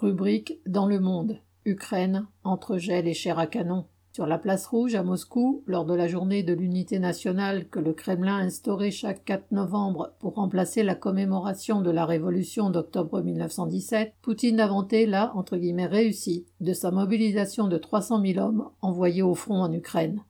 [0.00, 1.40] Rubrique Dans le monde.
[1.66, 3.84] Ukraine, entre gel et chair à canon.
[4.12, 7.92] Sur la place rouge à Moscou, lors de la journée de l'unité nationale que le
[7.92, 14.14] Kremlin a instaurée chaque 4 novembre pour remplacer la commémoration de la révolution d'octobre 1917,
[14.22, 16.14] Poutine a vanté la entre guillemets
[16.62, 20.24] de sa mobilisation de 300 000 hommes envoyés au front en Ukraine.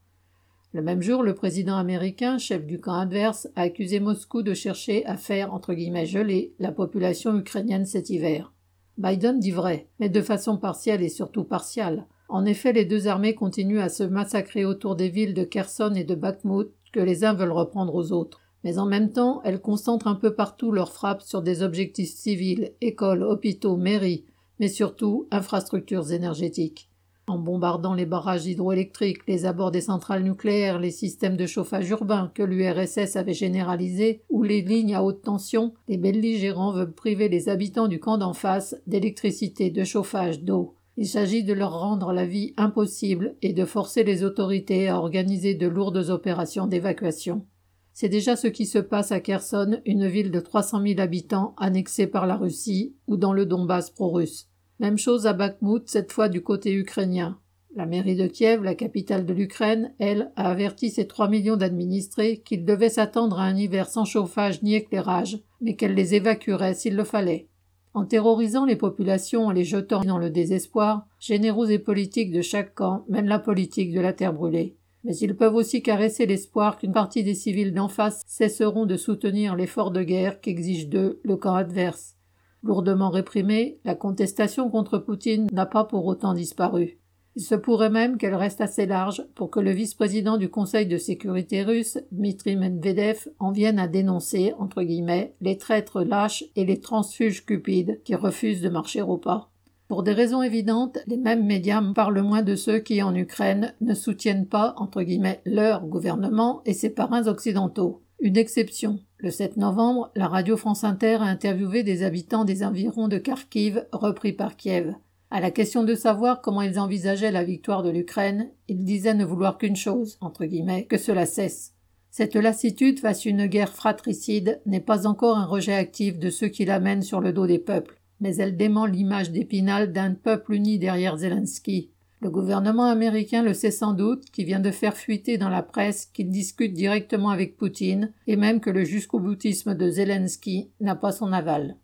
[0.73, 5.05] Le même jour, le président américain, chef du camp adverse, a accusé Moscou de chercher
[5.05, 8.51] à faire entre guillemets geler la population ukrainienne cet hiver.
[8.97, 12.05] Biden dit vrai, mais de façon partielle et surtout partiale.
[12.29, 16.03] En effet, les deux armées continuent à se massacrer autour des villes de Kherson et
[16.03, 18.41] de Bakhmut que les uns veulent reprendre aux autres.
[18.63, 22.73] Mais en même temps, elles concentrent un peu partout leurs frappes sur des objectifs civils,
[22.79, 24.25] écoles, hôpitaux, mairies,
[24.59, 26.90] mais surtout infrastructures énergétiques
[27.27, 32.31] en bombardant les barrages hydroélectriques, les abords des centrales nucléaires, les systèmes de chauffage urbain
[32.33, 37.49] que l'URSS avait généralisés, ou les lignes à haute tension, les belligérants veulent priver les
[37.49, 40.75] habitants du camp d'en face d'électricité, de chauffage, d'eau.
[40.97, 45.55] Il s'agit de leur rendre la vie impossible et de forcer les autorités à organiser
[45.55, 47.45] de lourdes opérations d'évacuation.
[47.93, 52.07] C'est déjà ce qui se passe à Kherson, une ville de 300 000 habitants annexée
[52.07, 54.50] par la Russie, ou dans le Donbass pro-russe.
[54.81, 57.37] Même chose à Bakhmut, cette fois du côté ukrainien.
[57.75, 62.41] La mairie de Kiev, la capitale de l'Ukraine, elle, a averti ses trois millions d'administrés
[62.43, 66.95] qu'ils devaient s'attendre à un hiver sans chauffage ni éclairage, mais qu'elle les évacuerait s'il
[66.95, 67.47] le fallait.
[67.93, 72.73] En terrorisant les populations et les jetant dans le désespoir, généraux et politiques de chaque
[72.73, 74.77] camp mènent la politique de la terre brûlée.
[75.03, 79.55] Mais ils peuvent aussi caresser l'espoir qu'une partie des civils d'en face cesseront de soutenir
[79.55, 82.17] l'effort de guerre qu'exige d'eux le camp adverse.
[82.63, 86.99] Lourdement réprimée, la contestation contre Poutine n'a pas pour autant disparu.
[87.35, 90.97] Il se pourrait même qu'elle reste assez large pour que le vice-président du Conseil de
[90.97, 96.81] sécurité russe, Dmitri Medvedev, en vienne à dénoncer, entre guillemets, les traîtres lâches et les
[96.81, 99.49] transfuges cupides qui refusent de marcher au pas.
[99.87, 103.93] Pour des raisons évidentes, les mêmes médias parlent moins de ceux qui, en Ukraine, ne
[103.93, 108.01] soutiennent pas, entre guillemets, leur gouvernement et ses parrains occidentaux.
[108.19, 108.99] Une exception.
[109.23, 113.85] Le 7 novembre, la radio France Inter a interviewé des habitants des environs de Kharkiv,
[113.91, 114.95] repris par Kiev.
[115.29, 119.23] À la question de savoir comment ils envisageaient la victoire de l'Ukraine, ils disaient ne
[119.23, 121.75] vouloir qu'une chose, entre guillemets, que cela cesse.
[122.09, 126.47] Cette lassitude face à une guerre fratricide n'est pas encore un rejet actif de ceux
[126.47, 130.79] qui l'amènent sur le dos des peuples, mais elle dément l'image d'Épinal d'un peuple uni
[130.79, 131.90] derrière Zelensky,
[132.21, 136.05] le gouvernement américain le sait sans doute, qui vient de faire fuiter dans la presse
[136.05, 141.11] qu'il discute directement avec Poutine, et même que le jusqu'au boutisme de Zelensky n'a pas
[141.11, 141.77] son aval.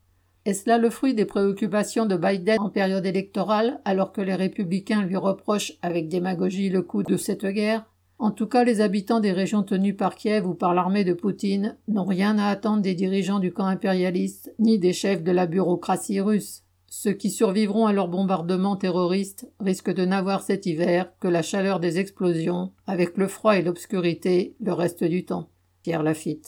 [0.46, 5.02] Est-ce là le fruit des préoccupations de Biden en période électorale, alors que les républicains
[5.02, 7.86] lui reprochent avec démagogie le coût de cette guerre?
[8.20, 11.78] En tout cas, les habitants des régions tenues par Kiev ou par l'armée de Poutine
[11.88, 16.22] n'ont rien à attendre des dirigeants du camp impérialiste, ni des chefs de la bureaucratie
[16.22, 16.64] russe.
[17.00, 21.80] Ceux qui survivront à leur bombardement terroriste risquent de n'avoir cet hiver que la chaleur
[21.80, 25.52] des explosions, avec le froid et l'obscurité le reste du temps.
[25.84, 26.36] Pierre Lafitte.